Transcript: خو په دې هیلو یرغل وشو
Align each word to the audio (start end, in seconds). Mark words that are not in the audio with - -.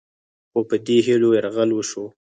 خو 0.51 0.59
په 0.69 0.75
دې 0.85 0.97
هیلو 1.07 1.29
یرغل 1.37 1.69
وشو 1.73 2.05